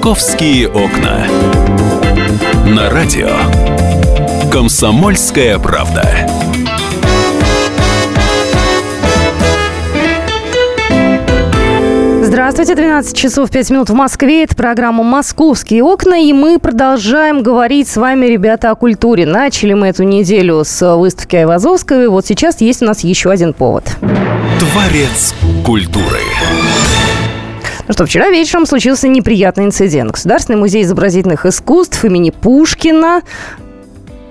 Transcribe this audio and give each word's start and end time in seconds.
«Московские 0.00 0.66
окна». 0.66 1.26
На 2.64 2.88
радио 2.88 3.28
«Комсомольская 4.50 5.58
правда». 5.58 6.08
Здравствуйте, 12.22 12.76
12 12.76 13.14
часов 13.14 13.50
5 13.50 13.70
минут 13.70 13.90
в 13.90 13.94
Москве. 13.94 14.44
Это 14.44 14.56
программа 14.56 15.04
«Московские 15.04 15.84
окна». 15.84 16.18
И 16.18 16.32
мы 16.32 16.58
продолжаем 16.58 17.42
говорить 17.42 17.86
с 17.86 17.98
вами, 17.98 18.24
ребята, 18.24 18.70
о 18.70 18.76
культуре. 18.76 19.26
Начали 19.26 19.74
мы 19.74 19.88
эту 19.88 20.04
неделю 20.04 20.62
с 20.64 20.96
выставки 20.96 21.36
Айвазовской. 21.36 22.08
Вот 22.08 22.24
сейчас 22.24 22.62
есть 22.62 22.80
у 22.80 22.86
нас 22.86 23.00
еще 23.00 23.30
один 23.30 23.52
повод. 23.52 23.84
Дворец 24.58 25.34
культуры. 25.62 26.20
Ну 27.90 27.94
что, 27.94 28.06
вчера 28.06 28.30
вечером 28.30 28.66
случился 28.66 29.08
неприятный 29.08 29.64
инцидент. 29.64 30.12
Государственный 30.12 30.60
музей 30.60 30.84
изобразительных 30.84 31.44
искусств 31.44 32.04
имени 32.04 32.30
Пушкина 32.30 33.22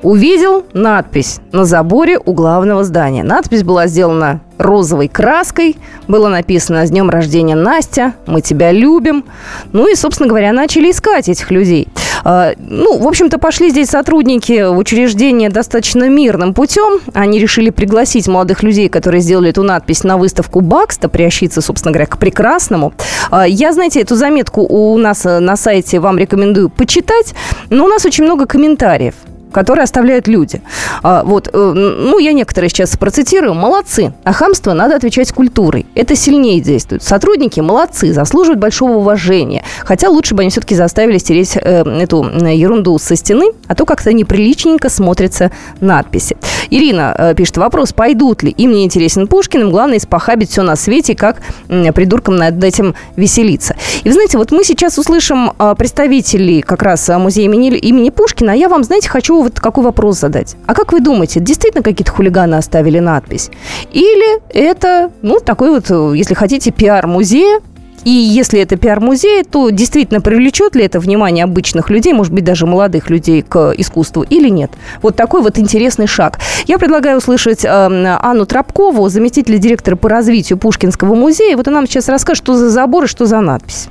увидел 0.01 0.65
надпись 0.71 1.41
на 1.51 1.65
заборе 1.65 2.17
у 2.23 2.31
главного 2.31 2.85
здания. 2.85 3.21
Надпись 3.21 3.63
была 3.63 3.87
сделана 3.87 4.39
розовой 4.57 5.09
краской. 5.09 5.75
Было 6.07 6.29
написано 6.29 6.87
«С 6.87 6.89
днем 6.89 7.09
рождения, 7.09 7.55
Настя! 7.55 8.13
Мы 8.27 8.39
тебя 8.39 8.71
любим!» 8.71 9.25
Ну 9.73 9.91
и, 9.91 9.95
собственно 9.95 10.29
говоря, 10.29 10.53
начали 10.53 10.89
искать 10.89 11.27
этих 11.27 11.51
людей. 11.51 11.89
А, 12.23 12.53
ну, 12.57 12.97
в 12.97 13.07
общем-то, 13.07 13.37
пошли 13.37 13.69
здесь 13.69 13.89
сотрудники 13.89 14.67
в 14.69 14.77
учреждение 14.77 15.49
достаточно 15.49 16.09
мирным 16.09 16.53
путем. 16.53 16.99
Они 17.13 17.39
решили 17.39 17.69
пригласить 17.69 18.27
молодых 18.27 18.63
людей, 18.63 18.89
которые 18.89 19.21
сделали 19.21 19.49
эту 19.49 19.63
надпись 19.63 20.03
на 20.03 20.17
выставку 20.17 20.61
Бакста, 20.61 21.09
приобщиться, 21.09 21.61
собственно 21.61 21.91
говоря, 21.91 22.07
к 22.07 22.17
прекрасному. 22.17 22.93
А, 23.31 23.47
я, 23.47 23.73
знаете, 23.73 24.01
эту 24.01 24.15
заметку 24.15 24.61
у 24.61 24.97
нас 24.97 25.23
на 25.23 25.55
сайте 25.55 25.99
вам 25.99 26.17
рекомендую 26.17 26.69
почитать, 26.69 27.33
но 27.69 27.85
у 27.85 27.87
нас 27.87 28.05
очень 28.05 28.23
много 28.23 28.45
комментариев 28.45 29.15
которые 29.51 29.83
оставляют 29.83 30.27
люди. 30.27 30.61
А, 31.03 31.23
вот, 31.23 31.49
э, 31.51 31.51
ну, 31.53 32.19
я 32.19 32.33
некоторые 32.33 32.69
сейчас 32.69 32.95
процитирую. 32.97 33.53
Молодцы. 33.53 34.13
А 34.23 34.33
хамство 34.33 34.73
надо 34.73 34.95
отвечать 34.95 35.31
культурой. 35.31 35.85
Это 35.95 36.15
сильнее 36.15 36.59
действует. 36.59 37.03
Сотрудники 37.03 37.59
молодцы, 37.59 38.13
заслуживают 38.13 38.59
большого 38.59 38.97
уважения. 38.97 39.63
Хотя 39.85 40.09
лучше 40.09 40.35
бы 40.35 40.41
они 40.41 40.49
все-таки 40.49 40.75
заставили 40.75 41.17
стереть 41.17 41.55
э, 41.55 41.83
эту 41.83 42.23
ерунду 42.23 42.97
со 42.99 43.15
стены, 43.15 43.51
а 43.67 43.75
то 43.75 43.85
как-то 43.85 44.13
неприличненько 44.13 44.89
смотрятся 44.89 45.51
надписи. 45.81 46.37
Ирина 46.69 47.15
э, 47.17 47.35
пишет 47.35 47.57
вопрос, 47.57 47.93
пойдут 47.93 48.43
ли. 48.43 48.51
Им 48.51 48.71
не 48.71 48.85
интересен 48.85 49.27
Пушкин, 49.27 49.61
им 49.61 49.71
главное 49.71 49.97
испохабить 49.97 50.51
все 50.51 50.61
на 50.61 50.75
свете, 50.75 51.15
как 51.15 51.37
э, 51.67 51.91
придуркам 51.91 52.35
над 52.35 52.63
этим 52.63 52.95
веселиться. 53.15 53.75
И 54.03 54.07
вы 54.07 54.13
знаете, 54.13 54.37
вот 54.37 54.51
мы 54.51 54.63
сейчас 54.63 54.97
услышим 54.97 55.51
э, 55.57 55.75
представителей 55.77 56.61
как 56.61 56.83
раз 56.83 57.09
музея 57.09 57.45
имени, 57.45 57.69
имени 57.77 58.09
Пушкина, 58.09 58.53
а 58.53 58.55
я 58.55 58.69
вам, 58.69 58.83
знаете, 58.83 59.09
хочу 59.09 59.41
вот 59.41 59.59
какой 59.59 59.83
вопрос 59.83 60.19
задать. 60.19 60.55
А 60.65 60.73
как 60.73 60.93
вы 60.93 60.99
думаете, 60.99 61.39
действительно 61.39 61.83
какие-то 61.83 62.11
хулиганы 62.11 62.55
оставили 62.55 62.99
надпись? 62.99 63.49
Или 63.91 64.39
это, 64.49 65.11
ну, 65.21 65.39
такой 65.39 65.69
вот, 65.69 65.89
если 66.15 66.33
хотите, 66.33 66.71
пиар 66.71 67.07
музея, 67.07 67.61
и 68.03 68.11
если 68.11 68.59
это 68.59 68.77
пиар-музей, 68.77 69.43
то 69.43 69.69
действительно 69.69 70.21
привлечет 70.21 70.75
ли 70.75 70.83
это 70.83 70.99
внимание 70.99 71.43
обычных 71.43 71.89
людей, 71.89 72.13
может 72.13 72.33
быть, 72.33 72.43
даже 72.43 72.65
молодых 72.65 73.09
людей 73.09 73.41
к 73.41 73.73
искусству 73.77 74.23
или 74.23 74.49
нет? 74.49 74.71
Вот 75.01 75.15
такой 75.15 75.41
вот 75.41 75.57
интересный 75.57 76.07
шаг. 76.07 76.39
Я 76.67 76.77
предлагаю 76.77 77.17
услышать 77.17 77.65
э, 77.65 77.69
Анну 77.69 78.45
Тропкову, 78.45 79.09
заместителя 79.09 79.57
директора 79.57 79.95
по 79.95 80.09
развитию 80.09 80.57
Пушкинского 80.57 81.15
музея. 81.15 81.57
Вот 81.57 81.67
она 81.67 81.79
нам 81.79 81.87
сейчас 81.87 82.09
расскажет, 82.09 82.43
что 82.43 82.55
за 82.55 82.69
забор 82.69 83.05
и 83.05 83.07
что 83.07 83.25
за 83.25 83.39
надпись. 83.39 83.89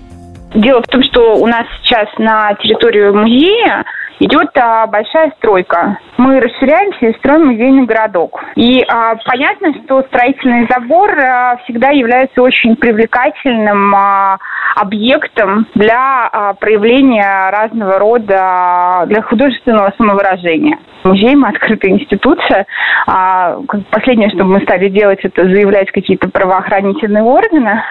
Дело 0.54 0.82
в 0.82 0.86
том, 0.86 1.02
что 1.02 1.36
у 1.36 1.46
нас 1.46 1.66
сейчас 1.82 2.08
на 2.18 2.54
территории 2.54 3.10
музея 3.10 3.84
идет 4.18 4.48
а, 4.56 4.86
большая 4.86 5.32
стройка. 5.38 5.98
Мы 6.16 6.40
расширяемся 6.40 7.06
и 7.06 7.18
строим 7.18 7.46
музейный 7.46 7.84
городок. 7.84 8.42
И 8.56 8.82
а, 8.88 9.16
понятно, 9.24 9.74
что 9.84 10.02
строительный 10.04 10.66
забор 10.70 11.10
а, 11.18 11.58
всегда 11.64 11.90
является 11.90 12.42
очень 12.42 12.76
привлекательным 12.76 13.94
а, 13.94 14.38
объектом 14.74 15.66
для 15.74 16.28
а, 16.32 16.54
проявления 16.54 17.50
разного 17.50 17.98
рода, 17.98 19.04
для 19.06 19.22
художественного 19.22 19.92
самовыражения. 19.96 20.78
Музей, 21.04 21.36
мы 21.36 21.48
открытая 21.48 21.92
институция. 21.92 22.66
А, 23.06 23.58
последнее, 23.90 24.30
что 24.30 24.44
мы 24.44 24.60
стали 24.62 24.88
делать, 24.88 25.20
это 25.22 25.44
заявлять 25.44 25.90
какие-то 25.90 26.28
правоохранительные 26.28 27.22
органы. 27.22 27.82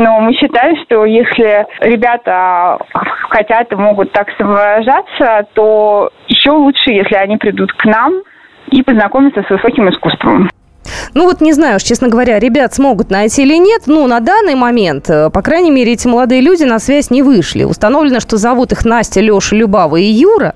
Но 0.00 0.18
мы 0.18 0.32
считаем, 0.32 0.82
что 0.84 1.04
если 1.04 1.66
ребята 1.82 2.78
хотят 3.28 3.70
и 3.70 3.76
могут 3.76 4.10
так 4.12 4.28
самовыражаться, 4.38 5.46
то 5.52 6.10
еще 6.26 6.52
лучше, 6.52 6.90
если 6.90 7.16
они 7.16 7.36
придут 7.36 7.70
к 7.74 7.84
нам 7.84 8.22
и 8.70 8.82
познакомятся 8.82 9.42
с 9.42 9.50
высоким 9.50 9.90
искусством. 9.90 10.48
Ну 11.14 11.24
вот 11.24 11.40
не 11.40 11.52
знаю, 11.52 11.78
честно 11.80 12.08
говоря, 12.08 12.38
ребят 12.38 12.74
смогут 12.74 13.10
найти 13.10 13.42
или 13.42 13.56
нет. 13.56 13.82
Ну, 13.86 14.06
на 14.06 14.20
данный 14.20 14.54
момент, 14.54 15.10
э, 15.10 15.30
по 15.30 15.42
крайней 15.42 15.70
мере, 15.70 15.92
эти 15.92 16.06
молодые 16.06 16.40
люди 16.40 16.64
на 16.64 16.78
связь 16.78 17.10
не 17.10 17.22
вышли. 17.22 17.64
Установлено, 17.64 18.20
что 18.20 18.36
зовут 18.36 18.72
их 18.72 18.84
Настя, 18.84 19.20
Леша, 19.20 19.56
Любава 19.56 19.96
и 19.96 20.04
Юра. 20.04 20.54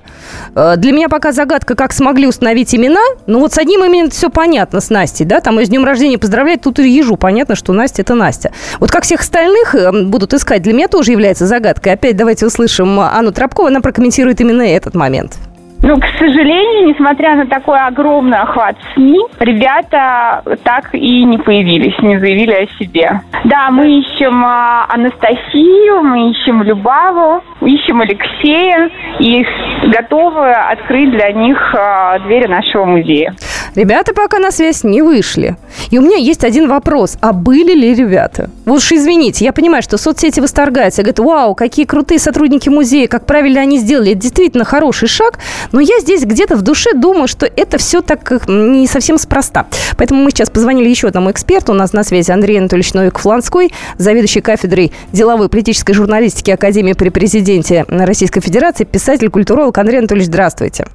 Э, 0.55 0.75
для 0.77 0.91
меня 0.91 1.09
пока 1.09 1.31
загадка, 1.31 1.75
как 1.75 1.91
смогли 1.91 2.27
установить 2.27 2.73
имена. 2.73 3.01
Ну 3.27 3.39
вот 3.39 3.53
с 3.53 3.57
одним 3.57 3.83
именем 3.83 4.09
все 4.09 4.29
понятно 4.29 4.79
с 4.79 4.89
Настей, 4.89 5.25
да, 5.25 5.41
там 5.41 5.59
и 5.59 5.65
с 5.65 5.69
днем 5.69 5.83
рождения 5.85 6.17
поздравлять, 6.17 6.61
тут 6.61 6.79
и 6.79 6.89
ежу 6.89 7.17
понятно, 7.17 7.55
что 7.55 7.73
Настя 7.73 8.01
это 8.03 8.15
Настя. 8.15 8.51
Вот 8.79 8.91
как 8.91 9.03
всех 9.03 9.21
остальных 9.21 9.75
э, 9.75 9.91
будут 10.03 10.33
искать, 10.33 10.61
для 10.61 10.73
меня 10.73 10.87
тоже 10.87 11.11
является 11.11 11.45
загадкой. 11.47 11.93
Опять 11.93 12.15
давайте 12.15 12.45
услышим 12.45 12.99
Анну 12.99 13.31
Тропкову, 13.31 13.67
она 13.67 13.81
прокомментирует 13.81 14.39
именно 14.41 14.61
этот 14.61 14.95
момент. 14.95 15.33
Ну, 15.81 15.95
к 15.97 16.05
сожалению, 16.17 16.89
несмотря 16.89 17.35
на 17.35 17.45
такой 17.45 17.77
огромный 17.79 18.37
охват 18.37 18.75
СМИ, 18.93 19.19
ребята 19.39 20.41
так 20.63 20.93
и 20.93 21.23
не 21.23 21.37
появились, 21.37 21.97
не 22.01 22.17
заявили 22.17 22.53
о 22.53 22.67
себе. 22.79 23.21
Да, 23.43 23.69
мы 23.69 23.99
ищем 23.99 24.43
а, 24.43 24.85
Анастасию, 24.89 26.01
мы 26.01 26.31
ищем 26.31 26.63
Любаву, 26.63 27.43
ищем 27.61 28.01
Алексея 28.01 28.89
и 29.19 29.45
готовы 29.87 30.51
открыть 30.51 31.11
для 31.11 31.31
них 31.31 31.75
а, 31.75 32.19
двери 32.19 32.47
нашего 32.47 32.85
музея. 32.85 33.35
Ребята 33.75 34.13
пока 34.13 34.39
на 34.39 34.51
связь 34.51 34.83
не 34.83 35.01
вышли. 35.01 35.57
И 35.91 35.99
у 35.99 36.01
меня 36.01 36.15
есть 36.15 36.43
один 36.43 36.67
вопрос. 36.69 37.17
А 37.19 37.33
были 37.33 37.73
ли 37.73 37.93
ребята? 37.93 38.49
Вот 38.65 38.77
уж 38.77 38.91
извините, 38.91 39.43
я 39.43 39.51
понимаю, 39.51 39.83
что 39.83 39.97
соцсети 39.97 40.39
восторгаются. 40.39 41.01
Говорят, 41.01 41.19
вау, 41.19 41.55
какие 41.55 41.85
крутые 41.85 42.19
сотрудники 42.19 42.69
музея, 42.69 43.07
как 43.07 43.25
правильно 43.25 43.61
они 43.61 43.77
сделали. 43.77 44.11
Это 44.11 44.21
действительно 44.21 44.63
хороший 44.63 45.09
шаг. 45.09 45.39
Но 45.73 45.81
я 45.81 45.99
здесь 45.99 46.23
где-то 46.23 46.55
в 46.55 46.61
душе 46.61 46.93
думаю, 46.93 47.27
что 47.27 47.45
это 47.45 47.77
все 47.77 48.01
так 48.01 48.47
не 48.47 48.87
совсем 48.87 49.17
спроста. 49.17 49.65
Поэтому 49.97 50.23
мы 50.23 50.31
сейчас 50.31 50.49
позвонили 50.49 50.89
еще 50.89 51.07
одному 51.07 51.31
эксперту. 51.31 51.73
У 51.73 51.75
нас 51.75 51.91
на 51.91 52.03
связи 52.03 52.31
Андрей 52.31 52.59
Анатольевич 52.59 52.93
Новик-Фланской, 52.93 53.73
заведующий 53.97 54.41
кафедрой 54.41 54.93
деловой 55.11 55.49
политической 55.49 55.93
журналистики 55.93 56.51
Академии 56.51 56.93
при 56.93 57.09
президенте 57.09 57.85
Российской 57.89 58.39
Федерации, 58.39 58.85
писатель, 58.85 59.29
культуролог. 59.29 59.77
Андрей 59.77 59.99
Анатольевич, 59.99 60.27
здравствуйте. 60.27 60.87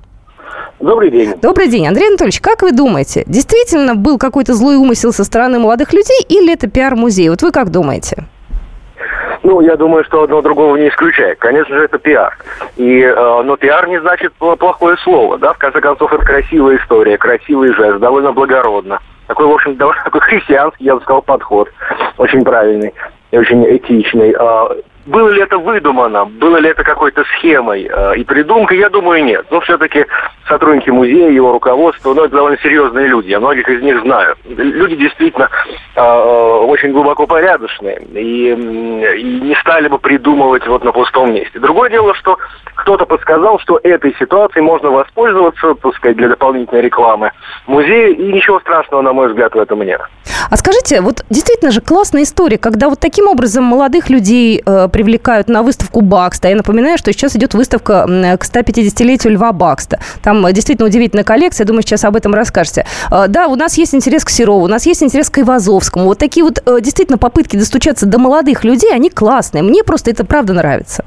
Добрый 0.80 1.10
день. 1.10 1.34
Добрый 1.42 1.68
день. 1.68 1.86
Андрей 1.86 2.08
Анатольевич, 2.08 2.41
как 2.41 2.62
вы 2.62 2.72
думаете, 2.72 3.22
действительно 3.26 3.94
был 3.94 4.16
какой-то 4.16 4.54
злой 4.54 4.76
умысел 4.76 5.12
со 5.12 5.24
стороны 5.24 5.58
молодых 5.58 5.92
людей 5.92 6.24
или 6.26 6.54
это 6.54 6.70
пиар-музей? 6.70 7.28
Вот 7.28 7.42
вы 7.42 7.52
как 7.52 7.70
думаете? 7.70 8.24
Ну, 9.42 9.60
я 9.60 9.76
думаю, 9.76 10.04
что 10.04 10.22
одно 10.22 10.41
другого 10.41 10.76
не 10.76 10.88
исключает. 10.88 11.38
Конечно 11.38 11.76
же, 11.76 11.84
это 11.84 11.98
пиар. 11.98 12.36
И, 12.76 13.00
э, 13.00 13.42
но 13.42 13.56
пиар 13.56 13.88
не 13.88 14.00
значит 14.00 14.32
плохое 14.34 14.96
слово, 14.98 15.38
да? 15.38 15.52
В 15.52 15.58
конце 15.58 15.80
концов, 15.80 16.12
это 16.14 16.24
красивая 16.24 16.78
история, 16.78 17.18
красивый 17.18 17.74
жест, 17.74 17.98
довольно 17.98 18.32
благородно. 18.32 19.00
Такой, 19.26 19.47
в 19.47 19.52
общем, 19.52 19.76
довольно 19.76 20.02
такой 20.02 20.22
христианский, 20.22 20.84
я 20.84 20.94
бы 20.94 21.02
сказал, 21.02 21.20
подход. 21.20 21.68
Очень 22.16 22.42
правильный 22.42 22.94
и 23.30 23.38
очень 23.38 23.65
этичный. 23.65 24.34
А, 24.38 24.71
было 25.06 25.28
ли 25.28 25.42
это 25.42 25.58
выдумано, 25.58 26.24
было 26.26 26.58
ли 26.58 26.68
это 26.68 26.84
какой-то 26.84 27.24
схемой 27.24 27.88
э, 27.91 28.16
и 28.16 28.24
придумкой, 28.24 28.78
я 28.78 28.88
думаю, 28.88 29.24
нет. 29.24 29.47
Но 29.50 29.60
все-таки 29.60 30.06
сотрудники 30.47 30.91
музея, 30.91 31.30
его 31.30 31.52
руководство, 31.52 32.12
ну, 32.14 32.24
это 32.24 32.36
довольно 32.36 32.58
серьезные 32.58 33.06
люди, 33.06 33.28
я 33.28 33.41
многих 33.41 33.68
из 33.68 33.82
них 33.82 34.00
знаю. 34.02 34.36
Люди 34.44 34.97
действительно 34.97 35.48
э, 35.97 36.00
очень 36.00 36.92
глубоко 36.92 37.26
порядочные 37.26 38.02
и, 38.14 38.52
и 38.52 39.41
не 39.41 39.54
стали 39.56 39.88
бы 39.88 39.98
придумывать 39.98 40.66
вот 40.66 40.84
на 40.84 40.92
пустом 40.92 41.32
месте. 41.32 41.58
Другое 41.58 41.91
дело, 41.91 42.14
что 42.14 42.38
кто-то 42.74 43.06
подсказал, 43.06 43.58
что 43.60 43.80
этой 43.82 44.14
ситуацией 44.18 44.62
можно 44.62 44.91
воспользоваться, 44.91 45.74
так 45.74 46.16
для 46.16 46.28
дополнительной 46.28 46.82
рекламы 46.82 47.32
музея, 47.66 48.08
и 48.08 48.32
ничего 48.32 48.60
страшного, 48.60 49.02
на 49.02 49.12
мой 49.12 49.28
взгляд, 49.28 49.54
в 49.54 49.58
этом 49.58 49.82
нет. 49.82 50.00
А 50.48 50.57
скажите, 50.57 51.01
вот 51.01 51.25
действительно 51.31 51.71
же 51.71 51.81
классная 51.81 52.22
история, 52.22 52.59
когда 52.59 52.89
вот 52.89 53.01
таким 53.01 53.28
образом 53.28 53.65
молодых 53.65 54.09
людей 54.09 54.63
э, 54.65 54.89
привлекают 54.89 55.48
на 55.48 55.63
выставку 55.63 56.01
Бакста. 56.01 56.48
Я 56.48 56.57
напоминаю, 56.57 56.98
что 56.98 57.13
сейчас 57.13 57.37
идет 57.37 57.54
выставка 57.54 58.07
к 58.07 58.45
150-летию 58.45 59.34
Льва 59.34 59.53
Бакста. 59.53 60.01
Там 60.22 60.47
э, 60.47 60.53
действительно 60.53 60.89
удивительная 60.89 61.25
коллекция, 61.25 61.65
думаю, 61.65 61.83
сейчас 61.83 62.04
об 62.04 62.16
этом 62.16 62.34
расскажете. 62.34 62.87
Э, 63.10 63.27
да, 63.28 63.48
у 63.48 63.57
нас 63.57 63.77
есть 63.77 63.95
интерес 63.95 64.25
к 64.25 64.31
Серову, 64.31 64.65
у 64.65 64.69
нас 64.69 64.87
есть 64.87 65.03
интерес 65.03 65.31
к 65.31 65.39
Ивазовскому. 65.39 66.07
Вот 66.07 66.19
такие 66.19 66.45
вот 66.45 66.63
э, 66.65 66.81
действительно 66.81 67.19
попытки 67.19 67.57
достучаться 67.57 68.07
до 68.07 68.19
молодых 68.19 68.65
людей, 68.65 68.93
они 68.95 69.10
классные. 69.10 69.63
Мне 69.63 69.84
просто 69.84 70.10
это 70.10 70.25
правда 70.25 70.53
нравится. 70.53 71.04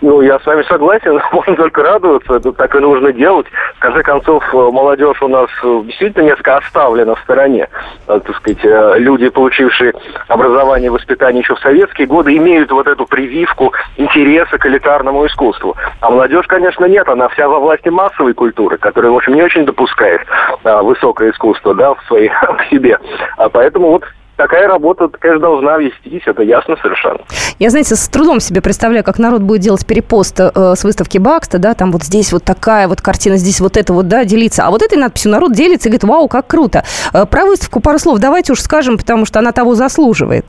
Ну, 0.00 0.20
я 0.20 0.38
с 0.38 0.46
вами 0.46 0.62
согласен, 0.62 1.20
можно 1.32 1.56
только 1.56 1.82
радоваться, 1.82 2.34
это 2.34 2.52
так 2.52 2.74
и 2.74 2.78
нужно 2.78 3.12
делать. 3.12 3.46
В 3.76 3.80
конце 3.80 4.02
концов, 4.02 4.42
э, 4.52 4.56
молодежь 4.56 5.20
у 5.22 5.28
нас 5.28 5.48
э, 5.62 5.82
действительно 5.84 6.24
несколько 6.24 6.56
оставлена 6.56 7.14
в 7.14 7.20
стороне. 7.20 7.68
Э, 8.08 8.20
так 8.24 8.36
сказать, 8.36 8.58
люди, 8.98 9.28
получившие 9.28 9.92
образование 10.28 10.86
и 10.86 10.90
воспитание 10.90 11.42
еще 11.42 11.54
в 11.54 11.60
советские 11.60 12.06
годы, 12.06 12.36
имеют 12.36 12.70
вот 12.72 12.86
эту 12.86 13.06
прививку 13.06 13.72
интереса 13.96 14.58
к 14.58 14.66
элитарному 14.66 15.26
искусству. 15.26 15.76
А 16.00 16.10
молодежь, 16.10 16.46
конечно, 16.46 16.86
нет, 16.86 17.08
она 17.08 17.28
вся 17.28 17.48
во 17.48 17.60
власти 17.60 17.88
массовой 17.88 18.34
культуры, 18.34 18.78
которая, 18.78 19.12
в 19.12 19.16
общем, 19.16 19.34
не 19.34 19.42
очень 19.42 19.64
допускает 19.64 20.20
а, 20.64 20.82
высокое 20.82 21.30
искусство, 21.30 21.74
да, 21.74 21.94
в 21.94 22.02
своей 22.06 22.28
в 22.42 22.70
себе. 22.70 22.98
А 23.36 23.48
поэтому 23.48 23.90
вот 23.90 24.04
такая 24.42 24.66
работа, 24.66 25.08
конечно, 25.08 25.40
должна 25.40 25.78
вестись, 25.78 26.22
это 26.26 26.42
ясно 26.42 26.76
совершенно. 26.82 27.20
Я, 27.58 27.70
знаете, 27.70 27.94
с 27.94 28.08
трудом 28.08 28.40
себе 28.40 28.60
представляю, 28.60 29.04
как 29.04 29.18
народ 29.18 29.42
будет 29.42 29.60
делать 29.60 29.86
перепост 29.86 30.40
э, 30.40 30.50
с 30.74 30.82
выставки 30.82 31.18
Бакста, 31.18 31.58
да, 31.58 31.74
там 31.74 31.92
вот 31.92 32.02
здесь 32.02 32.32
вот 32.32 32.42
такая 32.42 32.88
вот 32.88 33.00
картина, 33.00 33.36
здесь 33.36 33.60
вот 33.60 33.76
это 33.76 33.92
вот, 33.92 34.08
да, 34.08 34.24
делиться. 34.24 34.64
А 34.64 34.70
вот 34.70 34.82
этой 34.82 34.98
надписью 34.98 35.30
народ 35.30 35.52
делится 35.52 35.88
и 35.88 35.90
говорит, 35.90 36.04
вау, 36.04 36.28
как 36.28 36.48
круто. 36.48 36.82
Э, 37.12 37.24
про 37.24 37.44
выставку 37.46 37.80
пару 37.80 37.98
слов 37.98 38.18
давайте 38.18 38.52
уж 38.52 38.60
скажем, 38.60 38.98
потому 38.98 39.26
что 39.26 39.38
она 39.38 39.52
того 39.52 39.74
заслуживает. 39.74 40.44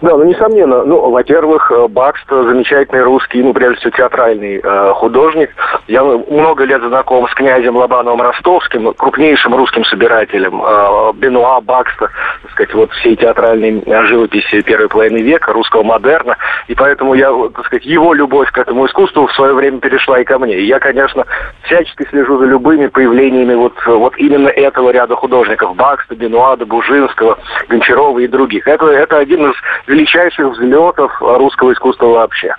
Да, 0.00 0.16
ну, 0.16 0.24
несомненно. 0.24 0.84
Ну, 0.84 1.10
во-первых, 1.10 1.72
э, 1.72 1.88
Бакст 1.88 2.24
замечательный 2.28 3.02
русский, 3.02 3.42
ну, 3.42 3.52
прежде 3.52 3.78
всего, 3.80 3.90
театральный 3.90 4.60
э, 4.62 4.92
художник. 4.94 5.50
Я 5.88 6.04
много 6.04 6.64
лет 6.64 6.82
знаком 6.82 7.26
с 7.26 7.34
князем 7.34 7.76
Лобановым 7.76 8.22
Ростовским, 8.22 8.94
крупнейшим 8.94 9.56
русским 9.56 9.84
собирателем 9.84 10.62
э, 10.64 11.12
Бенуа, 11.14 11.60
Бакста, 11.60 12.10
так 12.42 12.52
сказать, 12.52 12.74
вот 12.74 12.92
всей 12.92 13.16
театральной 13.16 13.82
живописи 14.06 14.62
первой 14.62 14.88
половины 14.88 15.18
века, 15.18 15.52
русского 15.52 15.82
модерна. 15.82 16.36
И 16.68 16.76
поэтому 16.76 17.14
я, 17.14 17.32
так 17.52 17.66
сказать, 17.66 17.84
его 17.84 18.14
любовь 18.14 18.52
к 18.52 18.58
этому 18.58 18.86
искусству 18.86 19.26
в 19.26 19.32
свое 19.32 19.52
время 19.52 19.80
перешла 19.80 20.20
и 20.20 20.24
ко 20.24 20.38
мне. 20.38 20.58
И 20.58 20.66
я, 20.66 20.78
конечно, 20.78 21.26
всячески 21.62 22.06
слежу 22.08 22.38
за 22.38 22.44
любыми 22.44 22.86
появлениями 22.86 23.54
вот, 23.54 23.74
вот 23.84 24.16
именно 24.16 24.48
этого 24.48 24.90
ряда 24.90 25.16
художников. 25.16 25.74
Бакста, 25.74 26.14
Бенуа, 26.14 26.54
Бужинского, 26.56 27.38
Гончарова 27.68 28.20
и 28.20 28.28
других. 28.28 28.68
Это, 28.68 28.86
это 28.86 29.18
один 29.18 29.50
из 29.50 29.56
величайших 29.88 30.52
взлетов 30.52 31.12
русского 31.20 31.72
искусства 31.72 32.06
вообще. 32.06 32.54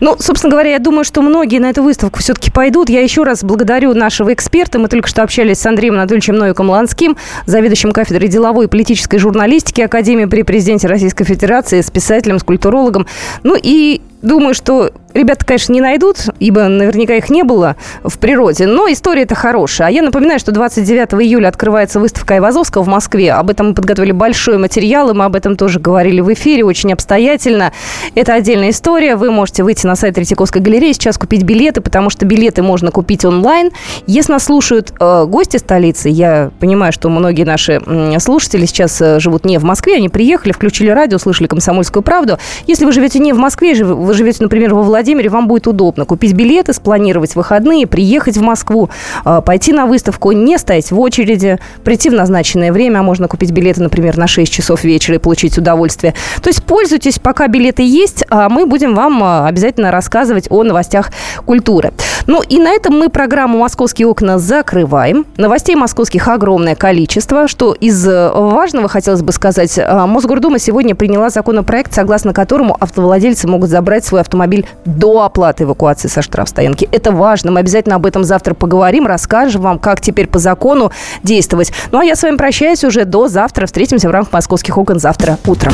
Ну, 0.00 0.16
собственно 0.18 0.50
говоря, 0.50 0.70
я 0.70 0.78
думаю, 0.78 1.04
что 1.04 1.22
многие 1.22 1.58
на 1.58 1.70
эту 1.70 1.82
выставку 1.82 2.20
все-таки 2.20 2.50
пойдут. 2.50 2.88
Я 2.88 3.00
еще 3.02 3.24
раз 3.24 3.42
благодарю 3.42 3.94
нашего 3.94 4.32
эксперта. 4.32 4.78
Мы 4.78 4.88
только 4.88 5.08
что 5.08 5.22
общались 5.22 5.58
с 5.58 5.66
Андреем 5.66 5.94
Анатольевичем 5.94 6.36
Новиком 6.36 6.70
Ланским, 6.70 7.16
заведующим 7.46 7.92
кафедрой 7.92 8.28
деловой 8.28 8.66
и 8.66 8.68
политической 8.68 9.18
журналистики 9.18 9.80
Академии 9.80 10.26
при 10.26 10.42
президенте 10.42 10.86
Российской 10.86 11.24
Федерации, 11.24 11.80
с 11.80 11.90
писателем, 11.90 12.38
с 12.38 12.44
культурологом. 12.44 13.06
Ну 13.42 13.56
и 13.60 14.02
думаю, 14.22 14.54
что 14.54 14.90
Ребята, 15.14 15.44
конечно, 15.44 15.72
не 15.72 15.80
найдут, 15.80 16.26
ибо 16.38 16.68
наверняка 16.68 17.14
их 17.14 17.30
не 17.30 17.42
было 17.42 17.76
в 18.04 18.18
природе, 18.18 18.66
но 18.66 18.86
история 18.88 19.22
это 19.22 19.34
хорошая. 19.34 19.88
А 19.88 19.90
я 19.90 20.02
напоминаю, 20.02 20.38
что 20.38 20.52
29 20.52 21.14
июля 21.24 21.48
открывается 21.48 21.98
выставка 21.98 22.34
Айвазовского 22.34 22.82
в 22.82 22.88
Москве. 22.88 23.32
Об 23.32 23.50
этом 23.50 23.68
мы 23.68 23.74
подготовили 23.74 24.12
большой 24.12 24.58
материал, 24.58 25.10
и 25.10 25.14
мы 25.14 25.24
об 25.24 25.34
этом 25.34 25.56
тоже 25.56 25.80
говорили 25.80 26.20
в 26.20 26.32
эфире 26.34 26.64
очень 26.64 26.92
обстоятельно. 26.92 27.72
Это 28.14 28.34
отдельная 28.34 28.70
история. 28.70 29.16
Вы 29.16 29.30
можете 29.30 29.64
выйти 29.64 29.86
на 29.86 29.96
сайт 29.96 30.14
Третьяковской 30.14 30.60
галереи, 30.60 30.92
сейчас 30.92 31.16
купить 31.16 31.42
билеты, 31.42 31.80
потому 31.80 32.10
что 32.10 32.26
билеты 32.26 32.62
можно 32.62 32.90
купить 32.90 33.24
онлайн. 33.24 33.70
Если 34.06 34.30
нас 34.30 34.44
слушают 34.44 34.92
э, 35.00 35.24
гости 35.26 35.56
столицы, 35.56 36.10
я 36.10 36.50
понимаю, 36.60 36.92
что 36.92 37.08
многие 37.08 37.44
наши 37.44 37.80
слушатели 38.20 38.66
сейчас 38.66 39.00
э, 39.00 39.20
живут 39.20 39.46
не 39.46 39.58
в 39.58 39.64
Москве, 39.64 39.96
они 39.96 40.10
приехали, 40.10 40.52
включили 40.52 40.90
радио, 40.90 41.18
слышали 41.18 41.48
«Комсомольскую 41.48 42.02
правду». 42.02 42.38
Если 42.66 42.84
вы 42.84 42.92
живете 42.92 43.18
не 43.18 43.32
в 43.32 43.38
Москве, 43.38 43.74
вы 44.08 44.14
живете, 44.14 44.42
например, 44.42 44.74
во 44.74 44.82
Владимире, 44.82 45.28
вам 45.28 45.48
будет 45.48 45.66
удобно 45.66 46.06
купить 46.06 46.32
билеты, 46.32 46.72
спланировать 46.72 47.36
выходные, 47.36 47.86
приехать 47.86 48.38
в 48.38 48.40
Москву, 48.40 48.88
а, 49.22 49.42
пойти 49.42 49.74
на 49.74 49.84
выставку, 49.84 50.32
не 50.32 50.56
стоять 50.56 50.90
в 50.90 50.98
очереди, 50.98 51.58
прийти 51.84 52.08
в 52.08 52.14
назначенное 52.14 52.72
время, 52.72 53.00
а 53.00 53.02
можно 53.02 53.28
купить 53.28 53.52
билеты, 53.52 53.82
например, 53.82 54.16
на 54.16 54.26
6 54.26 54.50
часов 54.50 54.82
вечера 54.82 55.16
и 55.16 55.18
получить 55.18 55.58
удовольствие. 55.58 56.14
То 56.42 56.48
есть 56.48 56.64
пользуйтесь, 56.64 57.18
пока 57.18 57.48
билеты 57.48 57.82
есть, 57.82 58.24
а 58.30 58.48
мы 58.48 58.64
будем 58.64 58.94
вам 58.94 59.22
а, 59.22 59.46
обязательно 59.46 59.90
рассказывать 59.90 60.50
о 60.50 60.62
новостях 60.62 61.10
культуры. 61.44 61.92
Ну 62.26 62.40
и 62.40 62.58
на 62.58 62.70
этом 62.70 62.98
мы 62.98 63.10
программу 63.10 63.58
«Московские 63.58 64.08
окна» 64.08 64.38
закрываем. 64.38 65.26
Новостей 65.36 65.76
московских 65.76 66.28
огромное 66.28 66.76
количество. 66.76 67.46
Что 67.46 67.74
из 67.74 68.06
э, 68.08 68.30
важного 68.32 68.88
хотелось 68.88 69.22
бы 69.22 69.32
сказать, 69.32 69.78
Мосгордума 69.78 70.58
сегодня 70.58 70.94
приняла 70.94 71.28
законопроект, 71.28 71.92
согласно 71.92 72.32
которому 72.32 72.74
автовладельцы 72.80 73.46
могут 73.46 73.68
забрать 73.98 74.04
свой 74.04 74.20
автомобиль 74.20 74.66
до 74.84 75.22
оплаты 75.22 75.64
эвакуации 75.64 76.08
со 76.08 76.22
штрафстоянки. 76.22 76.88
Это 76.92 77.12
важно. 77.12 77.50
Мы 77.50 77.60
обязательно 77.60 77.96
об 77.96 78.06
этом 78.06 78.24
завтра 78.24 78.54
поговорим, 78.54 79.06
расскажем 79.06 79.62
вам, 79.62 79.78
как 79.78 80.00
теперь 80.00 80.26
по 80.26 80.38
закону 80.38 80.92
действовать. 81.22 81.72
Ну 81.92 81.98
а 81.98 82.04
я 82.04 82.14
с 82.14 82.22
вами 82.22 82.36
прощаюсь 82.36 82.84
уже 82.84 83.04
до 83.04 83.28
завтра. 83.28 83.66
Встретимся 83.66 84.08
в 84.08 84.12
рамках 84.12 84.32
«Московских 84.32 84.78
окон» 84.78 84.98
завтра 84.98 85.38
утром. 85.46 85.72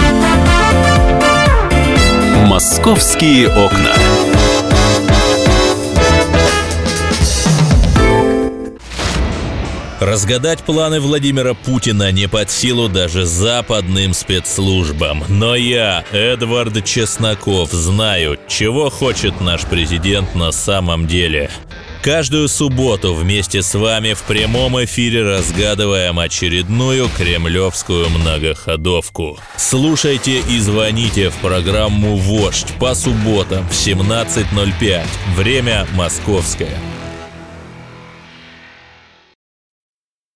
«Московские 2.47 3.49
окна». 3.49 3.91
Разгадать 10.05 10.63
планы 10.63 11.01
Владимира 11.01 11.55
Путина 11.55 12.13
не 12.13 12.29
под 12.29 12.51
силу 12.51 12.91
даже 12.91 13.25
западным 13.25 14.13
спецслужбам. 14.13 15.25
Но 15.31 15.57
я, 15.57 16.05
Эдвард 16.13 16.85
Чесноков, 16.85 17.73
знаю, 17.73 18.39
чего 18.47 18.91
хочет 18.91 19.41
наш 19.41 19.63
президент 19.63 20.35
на 20.35 20.53
самом 20.53 21.07
деле. 21.07 21.49
Каждую 22.03 22.49
субботу 22.49 23.15
вместе 23.15 23.63
с 23.63 23.73
вами 23.73 24.13
в 24.13 24.21
прямом 24.25 24.85
эфире 24.85 25.23
разгадываем 25.23 26.19
очередную 26.19 27.09
кремлевскую 27.17 28.11
многоходовку. 28.11 29.39
Слушайте 29.57 30.41
и 30.51 30.59
звоните 30.59 31.31
в 31.31 31.37
программу 31.37 32.17
«Вождь» 32.17 32.75
по 32.79 32.95
субботам 32.95 33.67
в 33.71 33.73
17.05. 33.73 35.03
Время 35.35 35.87
московское. 35.95 36.79